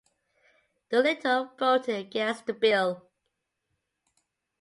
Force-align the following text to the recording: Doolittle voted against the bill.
Doolittle 0.89 1.51
voted 1.59 1.95
against 1.95 2.47
the 2.47 2.53
bill. 2.53 3.07